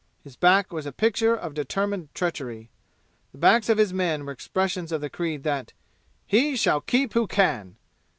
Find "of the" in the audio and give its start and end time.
4.91-5.11